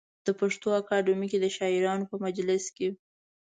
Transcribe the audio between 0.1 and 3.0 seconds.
د پښتو اکاډمۍ کې د شاعرانو په مجلس کې.